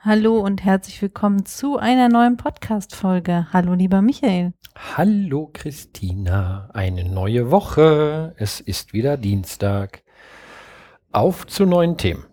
[0.00, 3.48] Hallo und herzlich willkommen zu einer neuen Podcast-Folge.
[3.52, 4.52] Hallo, lieber Michael.
[4.96, 6.70] Hallo, Christina.
[6.72, 8.32] Eine neue Woche.
[8.38, 10.04] Es ist wieder Dienstag.
[11.10, 12.24] Auf zu neuen Themen.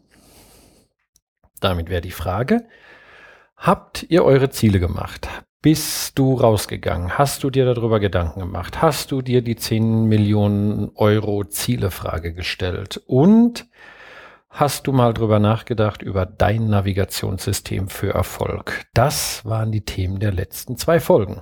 [1.59, 2.67] Damit wäre die Frage,
[3.57, 5.27] habt ihr eure Ziele gemacht?
[5.63, 7.17] Bist du rausgegangen?
[7.17, 8.83] Hast du dir darüber Gedanken gemacht?
[8.83, 13.01] Hast du dir die 10 Millionen Euro Zielefrage gestellt?
[13.07, 13.65] Und
[14.55, 18.85] hast du mal drüber nachgedacht über dein Navigationssystem für Erfolg?
[18.93, 21.41] Das waren die Themen der letzten zwei Folgen.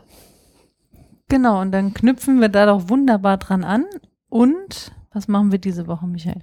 [1.30, 3.86] Genau, und dann knüpfen wir da doch wunderbar dran an.
[4.30, 6.42] Und was machen wir diese Woche, Michael?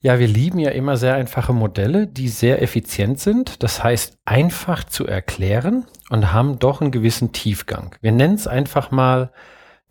[0.00, 3.62] Ja, wir lieben ja immer sehr einfache Modelle, die sehr effizient sind.
[3.62, 7.96] Das heißt, einfach zu erklären und haben doch einen gewissen Tiefgang.
[8.00, 9.32] Wir nennen es einfach mal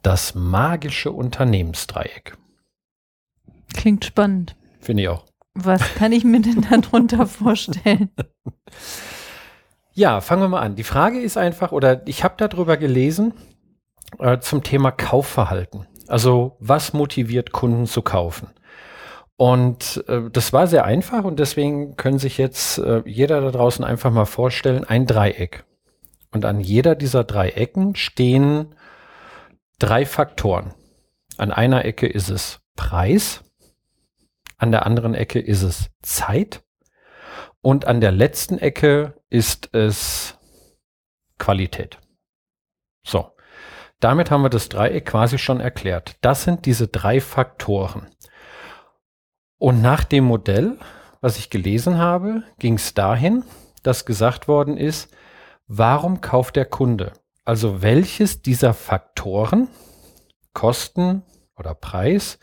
[0.04, 2.38] das magische Unternehmensdreieck.
[3.74, 4.56] Klingt spannend.
[4.80, 5.27] Finde ich auch.
[5.60, 8.12] Was kann ich mir denn darunter vorstellen?
[9.94, 10.76] Ja, fangen wir mal an.
[10.76, 13.34] Die Frage ist einfach, oder ich habe darüber gelesen
[14.20, 15.88] äh, zum Thema Kaufverhalten.
[16.08, 18.50] Also was motiviert Kunden zu kaufen?
[19.38, 23.84] Und äh, das war sehr einfach und deswegen können sich jetzt äh, jeder da draußen
[23.84, 25.66] einfach mal vorstellen, ein Dreieck.
[26.32, 28.76] Und an jeder dieser drei Ecken stehen
[29.80, 30.74] drei Faktoren.
[31.38, 33.44] An einer Ecke ist es Preis,
[34.58, 36.64] an der anderen Ecke ist es Zeit
[37.62, 40.38] und an der letzten Ecke ist es
[41.38, 42.00] Qualität.
[43.04, 43.32] So,
[44.00, 46.18] damit haben wir das Dreieck quasi schon erklärt.
[46.22, 48.08] Das sind diese drei Faktoren.
[49.60, 50.78] Und nach dem Modell,
[51.22, 53.44] was ich gelesen habe, ging es dahin,
[53.84, 55.16] dass gesagt worden ist,
[55.68, 57.14] warum kauft der Kunde?
[57.44, 59.70] Also welches dieser Faktoren,
[60.54, 61.24] Kosten
[61.56, 62.40] oder Preis,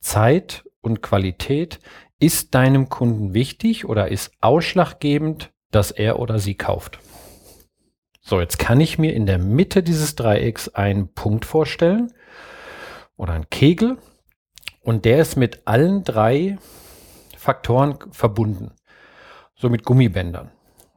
[0.00, 1.80] Zeit und Qualität,
[2.20, 6.98] ist deinem Kunden wichtig oder ist ausschlaggebend, dass er oder sie kauft?
[8.20, 12.12] So, jetzt kann ich mir in der Mitte dieses Dreiecks einen Punkt vorstellen
[13.16, 13.98] oder einen Kegel
[14.80, 16.58] und der ist mit allen drei
[17.36, 18.72] Faktoren verbunden.
[19.56, 20.50] So mit Gummibändern.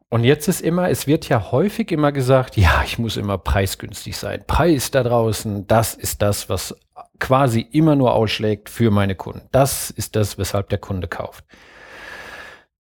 [0.10, 4.16] Und jetzt ist immer, es wird ja häufig immer gesagt, ja, ich muss immer preisgünstig
[4.16, 4.44] sein.
[4.48, 6.76] Preis da draußen, das ist das, was
[7.20, 9.50] quasi immer nur ausschlägt für meine Kunden.
[9.52, 11.44] Das ist das, weshalb der Kunde kauft.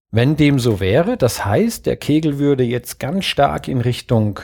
[0.09, 4.39] Wenn dem so wäre, das heißt, der Kegel würde jetzt ganz stark in Richtung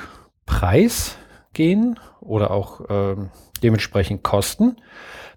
[0.45, 1.16] Preis
[1.53, 3.16] gehen oder auch äh,
[3.62, 4.78] dementsprechend Kosten.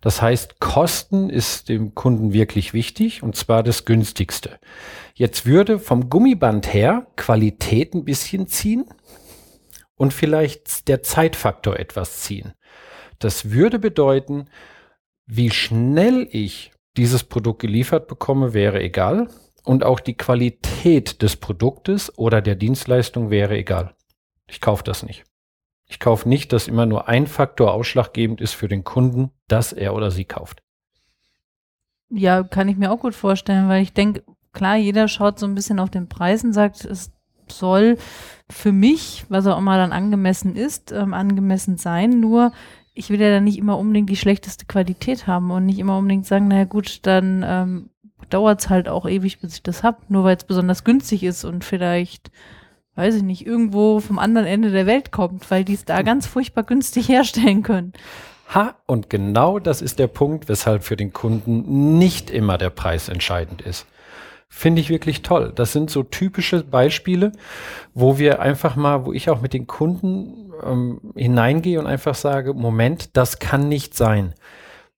[0.01, 4.59] Das heißt, Kosten ist dem Kunden wirklich wichtig und zwar das günstigste.
[5.15, 8.85] Jetzt würde vom Gummiband her Qualität ein bisschen ziehen
[9.97, 12.53] und vielleicht der Zeitfaktor etwas ziehen.
[13.19, 14.47] Das würde bedeuten,
[15.27, 19.29] wie schnell ich dieses Produkt geliefert bekomme, wäre egal.
[19.65, 23.97] Und auch die Qualität des Produktes oder der Dienstleistung wäre egal.
[24.47, 25.25] Ich kaufe das nicht.
[25.87, 29.95] Ich kaufe nicht, dass immer nur ein Faktor ausschlaggebend ist für den Kunden, dass er
[29.95, 30.63] oder sie kauft.
[32.11, 35.55] Ja, kann ich mir auch gut vorstellen, weil ich denke, klar, jeder schaut so ein
[35.55, 37.13] bisschen auf den Preis und sagt, es
[37.49, 37.99] soll
[38.51, 42.21] für mich, was auch immer dann angemessen ist, ähm, angemessen sein.
[42.21, 42.53] Nur
[42.95, 46.27] ich will ja dann nicht immer unbedingt die schlechteste Qualität haben und nicht immer unbedingt
[46.27, 47.91] sagen, naja gut, dann ähm,
[48.31, 51.45] dauert es halt auch ewig, bis ich das hab, nur weil es besonders günstig ist
[51.45, 52.31] und vielleicht
[52.97, 56.27] weiß ich nicht, irgendwo vom anderen Ende der Welt kommt, weil die es da ganz
[56.27, 57.93] furchtbar günstig herstellen können.
[58.55, 63.09] Ha, und genau das ist der Punkt, weshalb für den Kunden nicht immer der Preis
[63.09, 63.87] entscheidend ist.
[64.49, 65.53] Finde ich wirklich toll.
[65.55, 67.33] Das sind so typische Beispiele,
[67.95, 72.55] wo wir einfach mal, wo ich auch mit den Kunden ähm, hineingehe und einfach sage,
[72.55, 74.35] Moment, das kann nicht sein.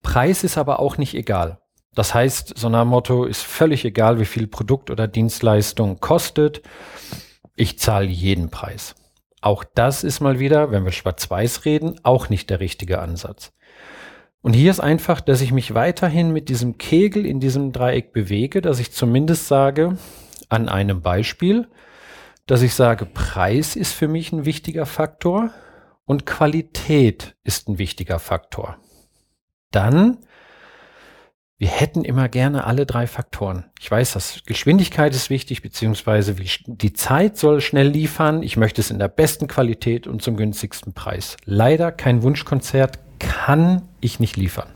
[0.03, 1.59] Preis ist aber auch nicht egal.
[1.95, 6.63] Das heißt, so nach Motto ist völlig egal, wie viel Produkt oder Dienstleistung kostet
[7.59, 8.95] ich zahle jeden Preis.
[9.41, 13.53] Auch das ist mal wieder, wenn wir schwarz-weiß reden, auch nicht der richtige Ansatz.
[14.41, 18.61] Und hier ist einfach, dass ich mich weiterhin mit diesem Kegel in diesem Dreieck bewege,
[18.61, 19.99] dass ich zumindest sage,
[20.49, 21.69] an einem Beispiel,
[22.47, 25.51] dass ich sage, Preis ist für mich ein wichtiger Faktor
[26.05, 28.79] und Qualität ist ein wichtiger Faktor.
[29.71, 30.19] Dann
[31.59, 33.65] wir hätten immer gerne alle drei Faktoren.
[33.81, 38.45] Ich weiß, dass Geschwindigkeit ist wichtig, beziehungsweise die Zeit soll schnell liefern.
[38.45, 41.37] Ich möchte es in der besten Qualität und zum günstigsten Preis.
[41.45, 44.69] Leider kein Wunschkonzert kann ich nicht liefern.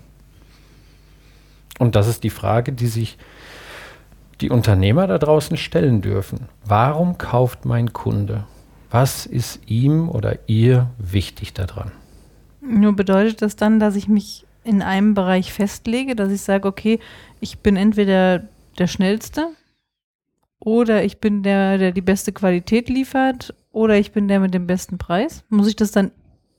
[1.79, 3.17] Und das ist die Frage, die sich
[4.41, 6.49] die Unternehmer da draußen stellen dürfen.
[6.65, 8.45] Warum kauft mein Kunde?
[8.91, 11.93] Was ist ihm oder ihr wichtig daran?
[12.61, 16.99] Nur bedeutet das dann, dass ich mich in einem Bereich festlege, dass ich sage, okay,
[17.41, 18.45] ich bin entweder
[18.79, 19.49] der Schnellste
[20.59, 24.67] oder ich bin der, der die beste Qualität liefert oder ich bin der mit dem
[24.67, 25.45] besten Preis.
[25.49, 26.13] Muss ich das dann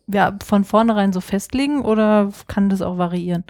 [0.08, 3.44] ja, von vornherein so festlegen oder kann das auch variieren?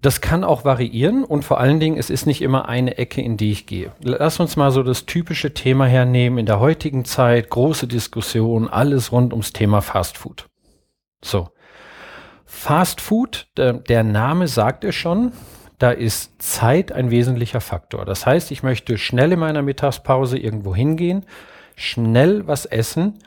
[0.00, 3.36] Das kann auch variieren und vor allen Dingen, es ist nicht immer eine Ecke, in
[3.36, 3.92] die ich gehe.
[4.00, 6.38] Lass uns mal so das typische Thema hernehmen.
[6.38, 10.46] In der heutigen Zeit große Diskussion, alles rund ums Thema Fast Food.
[11.24, 11.48] So.
[12.46, 15.32] Fast Food, der, Name sagt es schon,
[15.78, 18.04] da ist Zeit ein wesentlicher Faktor.
[18.04, 21.26] Das heißt, ich möchte schnell in meiner Mittagspause irgendwo hingehen,
[21.74, 23.18] schnell was essen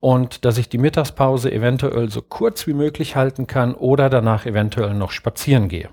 [0.00, 4.94] und dass ich die Mittagspause eventuell so kurz wie möglich halten kann oder danach eventuell
[4.94, 5.90] noch spazieren gehe.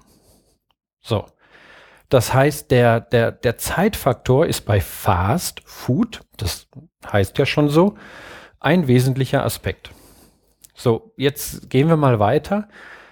[1.02, 1.26] So.
[2.08, 6.68] Das heißt, der, der, der Zeitfaktor ist bei Fast Food, das
[7.12, 7.96] heißt ja schon so,
[8.60, 9.92] ein wesentlicher Aspekt.
[10.80, 12.70] So, jetzt gehen wir mal weiter,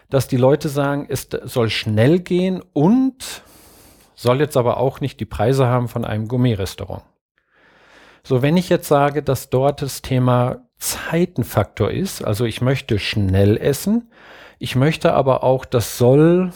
[0.09, 3.43] dass die Leute sagen, es soll schnell gehen und
[4.15, 7.03] soll jetzt aber auch nicht die Preise haben von einem Gourmet-Restaurant.
[8.23, 13.57] So, wenn ich jetzt sage, dass dort das Thema Zeitenfaktor ist, also ich möchte schnell
[13.57, 14.13] essen,
[14.59, 16.53] ich möchte aber auch, das soll,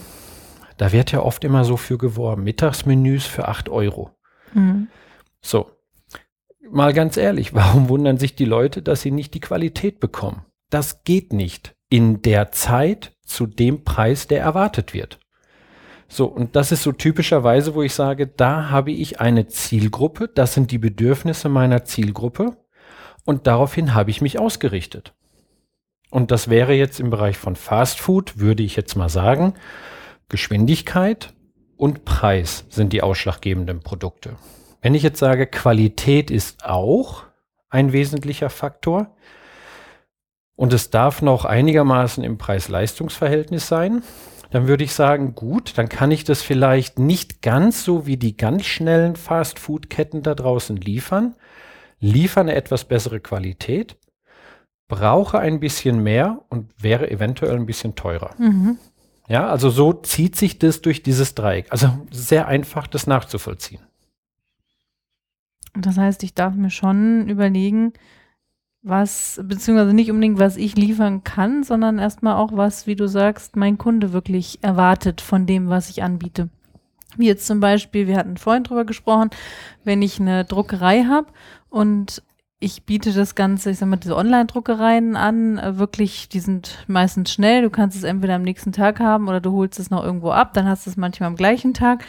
[0.77, 4.11] da wird ja oft immer so für geworben, Mittagsmenüs für 8 Euro.
[4.53, 4.87] Mhm.
[5.41, 5.71] So,
[6.69, 10.45] mal ganz ehrlich, warum wundern sich die Leute, dass sie nicht die Qualität bekommen?
[10.71, 15.19] Das geht nicht in der Zeit zu dem Preis, der erwartet wird.
[16.07, 20.53] So, und das ist so typischerweise, wo ich sage, da habe ich eine Zielgruppe, das
[20.53, 22.57] sind die Bedürfnisse meiner Zielgruppe
[23.25, 25.13] und daraufhin habe ich mich ausgerichtet.
[26.09, 29.53] Und das wäre jetzt im Bereich von Fast Food, würde ich jetzt mal sagen,
[30.27, 31.33] Geschwindigkeit
[31.77, 34.35] und Preis sind die ausschlaggebenden Produkte.
[34.81, 37.24] Wenn ich jetzt sage, Qualität ist auch
[37.69, 39.15] ein wesentlicher Faktor,
[40.56, 44.03] und es darf noch einigermaßen im Preis-Leistungs-Verhältnis sein,
[44.51, 48.36] dann würde ich sagen, gut, dann kann ich das vielleicht nicht ganz so wie die
[48.36, 51.36] ganz schnellen Fast-Food-Ketten da draußen liefern,
[52.00, 53.98] liefern eine etwas bessere Qualität,
[54.89, 58.36] brauche ein bisschen mehr und wäre eventuell ein bisschen teurer.
[58.38, 58.77] Mhm.
[59.30, 61.68] Ja, also so zieht sich das durch dieses Dreieck.
[61.69, 63.81] Also sehr einfach, das nachzuvollziehen.
[65.74, 67.94] Das heißt, ich darf mir schon überlegen,
[68.83, 73.55] was, beziehungsweise nicht unbedingt, was ich liefern kann, sondern erstmal auch was, wie du sagst,
[73.55, 76.49] mein Kunde wirklich erwartet von dem, was ich anbiete.
[77.17, 79.29] Wie jetzt zum Beispiel, wir hatten vorhin drüber gesprochen,
[79.83, 81.27] wenn ich eine Druckerei habe
[81.69, 82.23] und
[82.59, 87.31] ich biete das Ganze, ich sag mal, diese Online-Druckereien an, äh, wirklich, die sind meistens
[87.31, 87.63] schnell.
[87.63, 90.53] Du kannst es entweder am nächsten Tag haben oder du holst es noch irgendwo ab,
[90.53, 92.05] dann hast du es manchmal am gleichen Tag.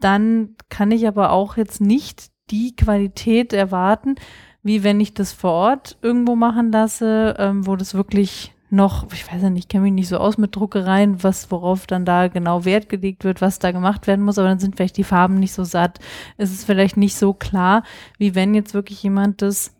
[0.00, 4.16] Dann kann ich aber auch jetzt nicht die Qualität erwarten,
[4.64, 9.30] wie wenn ich das vor Ort irgendwo machen lasse, ähm, wo das wirklich noch, ich
[9.30, 12.28] weiß ja nicht, ich kenne mich nicht so aus mit Druckereien, was, worauf dann da
[12.28, 15.38] genau Wert gelegt wird, was da gemacht werden muss, aber dann sind vielleicht die Farben
[15.38, 16.00] nicht so satt.
[16.38, 17.84] Es ist vielleicht nicht so klar,
[18.18, 19.76] wie wenn jetzt wirklich jemand das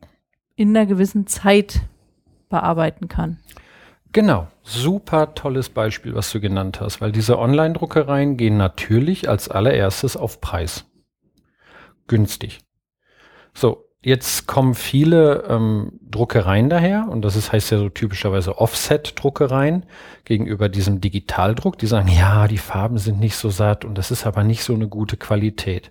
[0.54, 1.80] in einer gewissen Zeit
[2.48, 3.40] bearbeiten kann.
[4.12, 10.16] Genau, super tolles Beispiel, was du genannt hast, weil diese Online-Druckereien gehen natürlich als allererstes
[10.16, 10.84] auf Preis.
[12.06, 12.60] Günstig.
[13.54, 19.86] So, Jetzt kommen viele ähm, Druckereien daher und das ist, heißt ja so typischerweise Offset-Druckereien
[20.26, 21.78] gegenüber diesem Digitaldruck.
[21.78, 24.74] Die sagen, ja, die Farben sind nicht so satt und das ist aber nicht so
[24.74, 25.90] eine gute Qualität.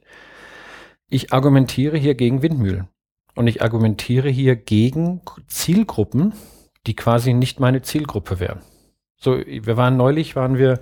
[1.10, 2.88] Ich argumentiere hier gegen Windmühlen
[3.34, 6.36] und ich argumentiere hier gegen Zielgruppen,
[6.86, 8.60] die quasi nicht meine Zielgruppe wären.
[9.20, 10.74] So, wir waren neulich, waren wir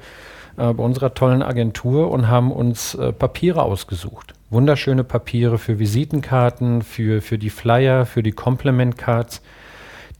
[0.57, 6.83] äh, bei unserer tollen Agentur und haben uns äh, Papiere ausgesucht wunderschöne Papiere für Visitenkarten,
[6.83, 9.41] für, für die Flyer, für die Compliment Cards,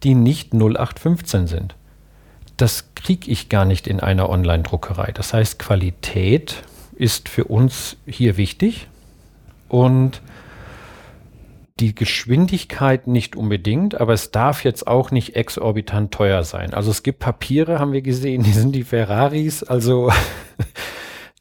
[0.03, 1.75] die nicht 0815 sind.
[2.57, 5.11] Das kriege ich gar nicht in einer Online-Druckerei.
[5.11, 6.63] Das heißt, Qualität
[6.95, 8.87] ist für uns hier wichtig
[9.67, 10.21] und
[11.79, 16.73] die Geschwindigkeit nicht unbedingt, aber es darf jetzt auch nicht exorbitant teuer sein.
[16.73, 20.11] Also es gibt Papiere, haben wir gesehen, die sind die Ferraris, also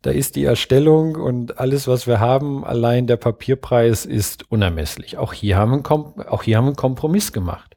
[0.02, 5.18] Da ist die Erstellung und alles, was wir haben, allein der Papierpreis ist unermesslich.
[5.18, 7.76] Auch hier haben wir, einen Kompromiss gemacht.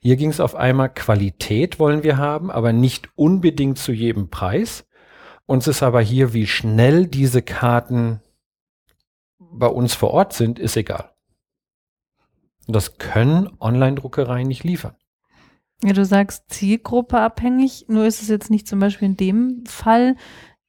[0.00, 4.86] Hier ging es auf einmal, Qualität wollen wir haben, aber nicht unbedingt zu jedem Preis.
[5.46, 8.20] Uns ist aber hier, wie schnell diese Karten
[9.38, 11.12] bei uns vor Ort sind, ist egal.
[12.66, 14.96] Das können Online-Druckereien nicht liefern.
[15.82, 20.16] Ja, du sagst Zielgruppe abhängig, nur ist es jetzt nicht zum Beispiel in dem Fall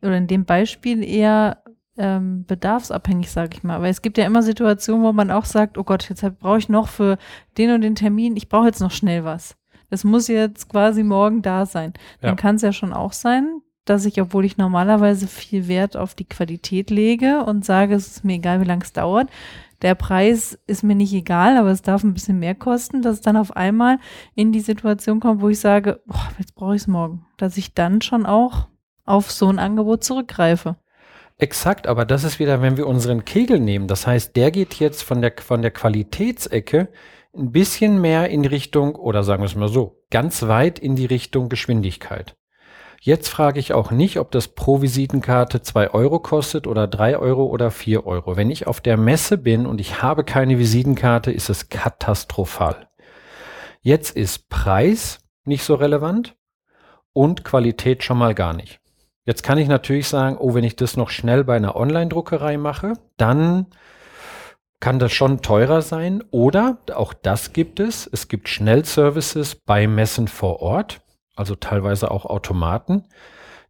[0.02, 1.64] oder in dem Beispiel eher
[1.98, 3.82] ähm, bedarfsabhängig, sage ich mal.
[3.82, 6.70] Weil es gibt ja immer Situationen, wo man auch sagt, oh Gott, jetzt brauche ich
[6.70, 7.18] noch für
[7.58, 9.58] den und den Termin, ich brauche jetzt noch schnell was.
[9.90, 11.94] Das muss jetzt quasi morgen da sein.
[12.22, 12.30] Ja.
[12.30, 16.16] Dann kann es ja schon auch sein, dass ich, obwohl ich normalerweise viel Wert auf
[16.16, 19.30] die Qualität lege und sage, es ist mir egal, wie lange es dauert,
[19.82, 23.22] der Preis ist mir nicht egal, aber es darf ein bisschen mehr kosten, dass es
[23.22, 23.98] dann auf einmal
[24.36, 27.74] in die Situation kommt, wo ich sage, boah, jetzt brauche ich es morgen, dass ich
[27.74, 28.68] dann schon auch
[29.06, 30.76] auf so ein Angebot zurückgreife.
[31.38, 33.88] Exakt, aber das ist wieder, wenn wir unseren Kegel nehmen.
[33.88, 36.90] Das heißt, der geht jetzt von der, von der Qualitätsecke
[37.36, 41.06] ein bisschen mehr in Richtung, oder sagen wir es mal so, ganz weit in die
[41.06, 42.36] Richtung Geschwindigkeit.
[43.04, 47.46] Jetzt frage ich auch nicht, ob das pro Visitenkarte zwei Euro kostet oder drei Euro
[47.46, 48.38] oder vier Euro.
[48.38, 52.88] Wenn ich auf der Messe bin und ich habe keine Visitenkarte, ist es katastrophal.
[53.82, 56.36] Jetzt ist Preis nicht so relevant
[57.14, 58.81] und Qualität schon mal gar nicht.
[59.32, 62.94] Jetzt kann ich natürlich sagen, oh, wenn ich das noch schnell bei einer Online-Druckerei mache,
[63.18, 63.68] dann
[64.80, 66.24] kann das schon teurer sein.
[66.32, 71.02] Oder, auch das gibt es, es gibt Schnellservices bei Messen vor Ort
[71.36, 73.04] also teilweise auch Automaten.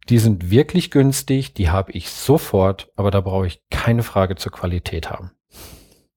[0.08, 4.52] Die sind wirklich günstig, die habe ich sofort, aber da brauche ich keine Frage zur
[4.52, 5.30] Qualität haben.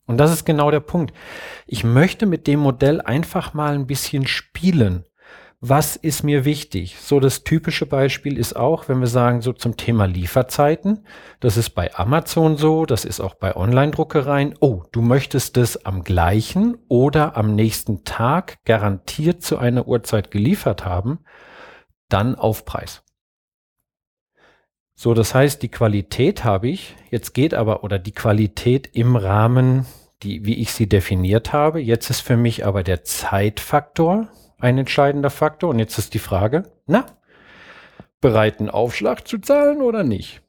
[0.07, 1.15] Und das ist genau der Punkt.
[1.65, 5.05] Ich möchte mit dem Modell einfach mal ein bisschen spielen.
[5.67, 6.97] Was ist mir wichtig?
[6.99, 11.05] So das typische Beispiel ist auch, wenn wir sagen, so zum Thema Lieferzeiten.
[11.39, 14.55] Das ist bei Amazon so, das ist auch bei Online-Druckereien.
[14.59, 20.85] Oh, du möchtest es am gleichen oder am nächsten Tag garantiert zu einer Uhrzeit geliefert
[20.85, 21.19] haben
[22.09, 23.03] dann Aufpreis.
[24.93, 29.85] So, das heißt, die Qualität habe ich, jetzt geht aber, oder die Qualität im Rahmen,
[30.23, 31.81] die, wie ich sie definiert habe.
[31.81, 34.29] Jetzt ist für mich aber der Zeitfaktor
[34.65, 35.69] ein entscheidender Faktor.
[35.69, 37.05] Und jetzt ist die Frage, na,
[38.19, 40.41] bereiten Aufschlag zu zahlen oder nicht?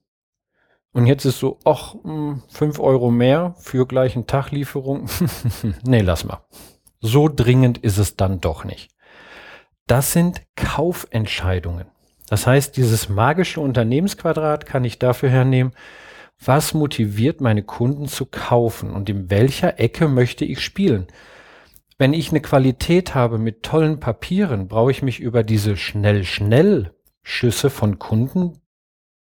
[0.93, 5.09] Und jetzt ist so, ach, 5 hm, Euro mehr für gleichen Taglieferung.
[5.85, 6.41] nee, lass mal.
[7.01, 8.91] So dringend ist es dann doch nicht.
[9.87, 11.87] Das sind Kaufentscheidungen.
[12.29, 15.75] Das heißt, dieses magische Unternehmensquadrat kann ich dafür hernehmen,
[16.43, 21.07] was motiviert meine Kunden zu kaufen und in welcher Ecke möchte ich spielen.
[21.99, 27.99] Wenn ich eine Qualität habe mit tollen Papieren, brauche ich mich über diese Schnell-Schnell-Schüsse von
[27.99, 28.61] Kunden,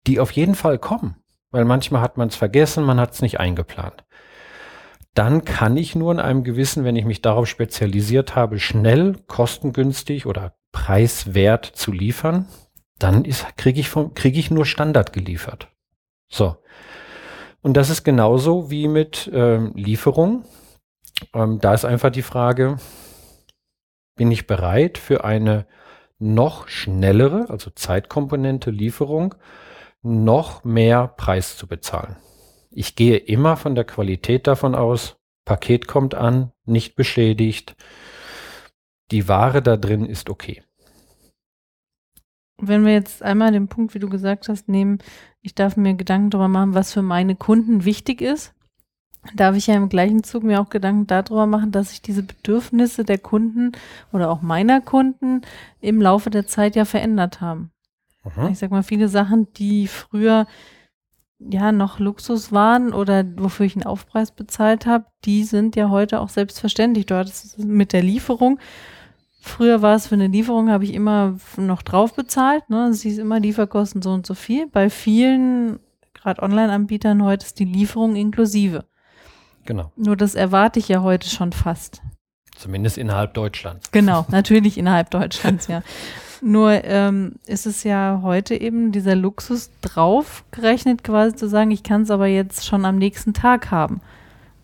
[0.08, 1.18] die auf jeden Fall kommen.
[1.52, 4.04] Weil manchmal hat man es vergessen, man hat es nicht eingeplant
[5.14, 10.26] dann kann ich nur in einem gewissen, wenn ich mich darauf spezialisiert habe, schnell, kostengünstig
[10.26, 12.48] oder preiswert zu liefern,
[12.98, 13.24] dann
[13.58, 15.70] kriege ich, krieg ich nur Standard geliefert.
[16.30, 16.58] So.
[17.62, 20.46] Und das ist genauso wie mit ähm, Lieferung.
[21.34, 22.78] Ähm, da ist einfach die Frage,
[24.16, 25.66] bin ich bereit für eine
[26.20, 29.36] noch schnellere, also Zeitkomponente Lieferung,
[30.02, 32.16] noch mehr Preis zu bezahlen?
[32.72, 37.76] Ich gehe immer von der Qualität davon aus, Paket kommt an, nicht beschädigt,
[39.12, 40.64] die Ware da drin ist okay.
[42.58, 45.00] Wenn wir jetzt einmal den Punkt, wie du gesagt hast, nehmen,
[45.42, 48.54] ich darf mir Gedanken darüber machen, was für meine Kunden wichtig ist,
[49.36, 53.04] darf ich ja im gleichen Zug mir auch Gedanken darüber machen, dass sich diese Bedürfnisse
[53.04, 53.72] der Kunden
[54.12, 55.42] oder auch meiner Kunden
[55.80, 57.72] im Laufe der Zeit ja verändert haben.
[58.24, 58.50] Mhm.
[58.52, 60.46] Ich sag mal, viele Sachen, die früher
[61.40, 66.22] ja noch Luxus waren oder wofür ich einen Aufpreis bezahlt habe, die sind ja heute
[66.22, 67.06] auch selbstverständlich.
[67.06, 68.60] Du hattest mit der Lieferung.
[69.42, 72.70] Früher war es für eine Lieferung, habe ich immer noch drauf bezahlt.
[72.70, 72.94] Ne?
[72.94, 74.68] Sie ist immer Lieferkosten so und so viel.
[74.68, 75.80] Bei vielen,
[76.14, 78.86] gerade Online-Anbietern, heute ist die Lieferung inklusive.
[79.66, 79.92] Genau.
[79.96, 82.02] Nur das erwarte ich ja heute schon fast.
[82.56, 83.92] Zumindest innerhalb Deutschlands.
[83.92, 85.82] Genau, natürlich innerhalb Deutschlands, ja.
[86.42, 92.02] Nur ähm, ist es ja heute eben dieser Luxus draufgerechnet, quasi zu sagen, ich kann
[92.02, 94.02] es aber jetzt schon am nächsten Tag haben.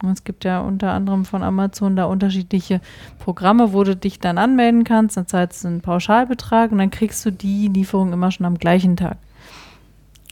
[0.04, 2.82] Und es gibt ja unter anderem von Amazon da unterschiedliche
[3.20, 7.26] Programme, wo du dich dann anmelden kannst, dann zahlst du einen Pauschalbetrag und dann kriegst
[7.26, 9.18] du die Lieferung immer schon am gleichen Tag.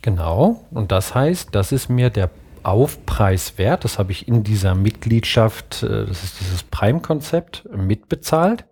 [0.02, 2.30] Genau, und das heißt, das ist mir der
[2.68, 3.86] Aufpreis wert.
[3.86, 8.66] Das habe ich in dieser Mitgliedschaft, äh, das ist dieses Prime-Konzept, mitbezahlt.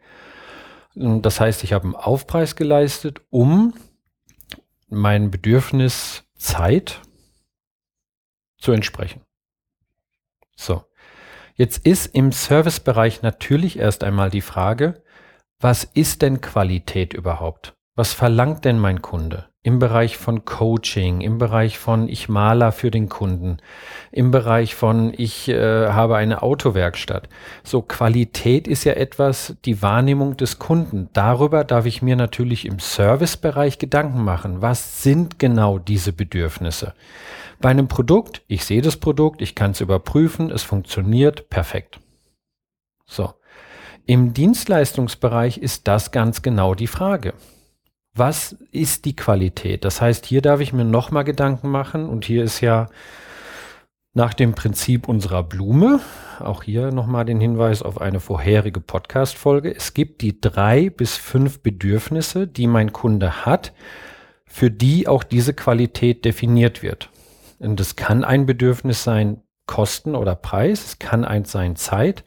[0.95, 3.73] Das heißt, ich habe einen Aufpreis geleistet, um
[4.89, 7.01] mein Bedürfnis Zeit
[8.57, 9.21] zu entsprechen.
[10.55, 10.83] So.
[11.55, 15.03] Jetzt ist im Servicebereich natürlich erst einmal die Frage,
[15.59, 17.75] was ist denn Qualität überhaupt?
[17.95, 19.49] Was verlangt denn mein Kunde?
[19.65, 23.57] Im Bereich von Coaching, im Bereich von ich maler für den Kunden,
[24.11, 27.27] im Bereich von ich äh, habe eine Autowerkstatt.
[27.63, 31.09] So Qualität ist ja etwas, die Wahrnehmung des Kunden.
[31.13, 34.61] Darüber darf ich mir natürlich im Servicebereich Gedanken machen.
[34.61, 36.93] Was sind genau diese Bedürfnisse?
[37.59, 41.99] Bei einem Produkt, ich sehe das Produkt, ich kann es überprüfen, es funktioniert perfekt.
[43.07, 43.33] So.
[44.05, 47.33] Im Dienstleistungsbereich ist das ganz genau die Frage
[48.15, 49.83] was ist die Qualität?
[49.83, 52.87] Das heißt, hier darf ich mir nochmal Gedanken machen und hier ist ja
[54.13, 55.99] nach dem Prinzip unserer Blume,
[56.39, 59.75] auch hier nochmal den Hinweis auf eine vorherige Podcast-Folge.
[59.75, 63.73] Es gibt die drei bis fünf Bedürfnisse, die mein Kunde hat,
[64.45, 67.09] für die auch diese Qualität definiert wird.
[67.59, 72.23] Und es kann ein Bedürfnis sein, Kosten oder Preis, es kann eins sein, Zeit,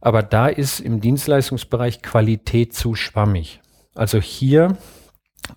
[0.00, 3.60] aber da ist im Dienstleistungsbereich Qualität zu schwammig.
[3.94, 4.76] Also hier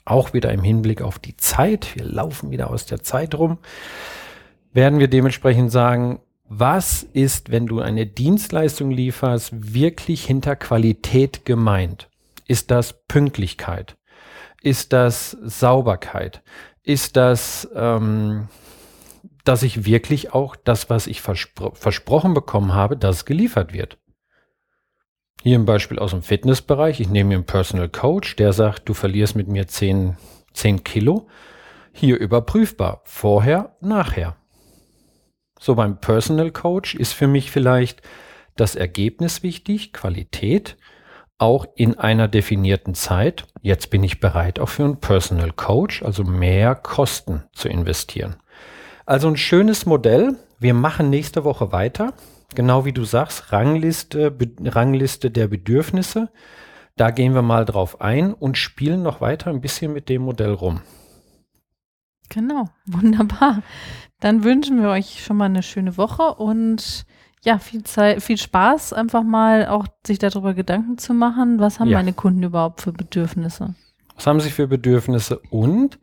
[0.06, 3.58] auch wieder im Hinblick auf die Zeit, wir laufen wieder aus der Zeit rum,
[4.74, 6.20] werden wir dementsprechend sagen,
[6.50, 12.10] was ist, wenn du eine Dienstleistung lieferst, wirklich hinter Qualität gemeint?
[12.48, 13.98] Ist das Pünktlichkeit?
[14.62, 16.42] Ist das Sauberkeit?
[16.84, 18.48] Ist das, ähm,
[19.44, 23.98] dass ich wirklich auch das, was ich verspro versprochen bekommen habe, dass geliefert wird?
[25.42, 27.00] Hier ein Beispiel aus dem Fitnessbereich.
[27.00, 30.18] Ich nehme mir einen Personal Coach, der sagt, du verlierst mit mir 10,
[30.54, 31.28] 10 Kilo.
[31.94, 33.02] Hier überprüfbar.
[33.06, 34.36] Vorher, nachher.
[35.58, 38.02] So beim Personal Coach ist für mich vielleicht
[38.58, 40.76] das Ergebnis wichtig, Qualität,
[41.38, 43.48] auch in einer definierten Zeit.
[43.62, 48.36] Jetzt bin ich bereit, auch für einen Personal Coach, also mehr Kosten zu investieren.
[49.06, 50.36] Also ein schönes Modell.
[50.60, 52.14] Wir machen nächste Woche weiter
[52.56, 56.30] genau wie du sagst, Rangliste, Be Rangliste der Bedürfnisse.
[56.96, 60.54] Da gehen wir mal drauf ein und spielen noch weiter ein bisschen mit dem Modell
[60.54, 60.82] rum.
[62.30, 63.64] Genau, wunderbar.
[64.20, 67.06] Dann wünschen wir euch schon mal eine schöne Woche und
[67.42, 71.90] ja, viel Zeit, viel Spaß, einfach mal auch sich darüber Gedanken zu machen, was haben
[71.90, 71.98] ja.
[71.98, 73.76] meine Kunden überhaupt für Bedürfnisse?
[74.16, 75.40] Was haben sie für Bedürfnisse?
[75.50, 76.00] Und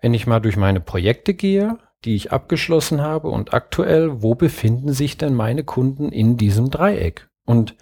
[0.00, 4.92] wenn ich mal durch meine Projekte gehe, die ich abgeschlossen habe und aktuell, wo befinden
[4.92, 7.28] sich denn meine Kunden in diesem Dreieck?
[7.44, 7.76] Und